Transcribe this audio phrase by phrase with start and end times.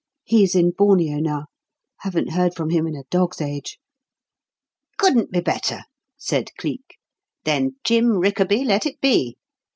[0.23, 1.45] He's in Borneo now.
[1.97, 3.77] Haven't heard from him in a dog's age."
[4.97, 5.81] "Couldn't be better,"
[6.17, 6.97] said Cleek.
[7.43, 9.37] "Then 'Jim Rickaby' let it be.